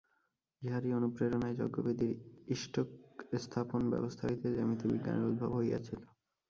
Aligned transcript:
ইহারই 0.61 0.91
অনুপ্রেরণায় 0.93 1.57
যজ্ঞবেদীর 1.59 2.15
ইষ্টকস্থাপন-ব্যবস্থা 2.47 4.23
হইতে 4.27 4.47
জ্যামিতি-বিজ্ঞানের 4.55 5.29
উদ্ভব 5.29 5.49
হইয়াছিল। 5.57 5.99